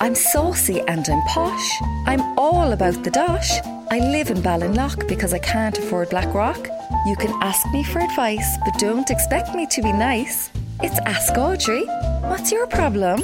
[0.00, 1.82] I'm saucy and I'm posh.
[2.06, 3.50] I'm all about the dosh.
[3.90, 6.68] I live in Ballinlough because I can't afford Blackrock.
[7.06, 10.50] You can ask me for advice, but don't expect me to be nice.
[10.82, 11.86] It's Ask Audrey.
[12.22, 13.22] What's your problem?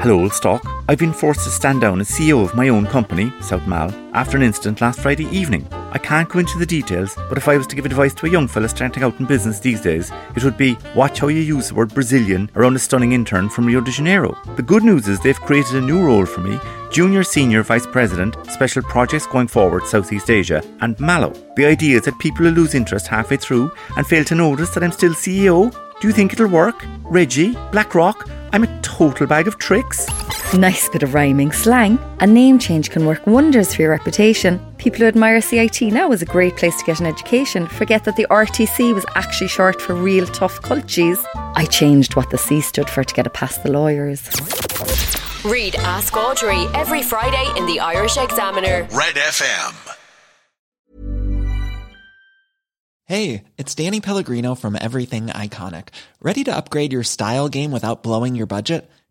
[0.00, 0.64] Hello, Old Stock.
[0.88, 4.36] I've been forced to stand down as CEO of my own company, South Mal, after
[4.36, 5.68] an incident last Friday evening.
[5.94, 8.28] I can't go into the details, but if I was to give advice to a
[8.28, 11.68] young fella starting out in business these days, it would be watch how you use
[11.68, 14.36] the word Brazilian around a stunning intern from Rio de Janeiro.
[14.56, 16.58] The good news is they've created a new role for me
[16.90, 21.32] Junior Senior Vice President, Special Projects Going Forward Southeast Asia, and Mallow.
[21.54, 24.82] The idea is that people will lose interest halfway through and fail to notice that
[24.82, 25.72] I'm still CEO.
[26.00, 26.84] Do you think it'll work?
[27.04, 30.06] Reggie, BlackRock, I'm a total bag of tricks.
[30.54, 31.98] Nice bit of rhyming slang.
[32.20, 34.64] A name change can work wonders for your reputation.
[34.78, 37.66] People who admire CIT now is a great place to get an education.
[37.66, 41.18] Forget that the RTC was actually short for real tough cultures.
[41.34, 44.22] I changed what the C stood for to get it past the lawyers.
[45.44, 48.86] Read Ask Audrey every Friday in the Irish Examiner.
[48.92, 49.96] Red FM.
[53.06, 55.88] Hey, it's Danny Pellegrino from Everything Iconic.
[56.22, 58.88] Ready to upgrade your style game without blowing your budget?